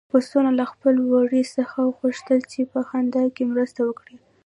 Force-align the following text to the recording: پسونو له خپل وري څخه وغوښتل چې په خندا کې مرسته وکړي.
پسونو 0.13 0.51
له 0.59 0.65
خپل 0.71 0.95
وري 1.13 1.43
څخه 1.55 1.77
وغوښتل 1.83 2.39
چې 2.51 2.59
په 2.71 2.79
خندا 2.89 3.23
کې 3.35 3.43
مرسته 3.53 3.79
وکړي. 3.85 4.15